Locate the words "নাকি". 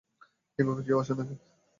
1.19-1.35